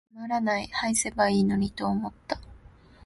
[0.11, 2.39] つまらない、癈せばいゝのにと思つた。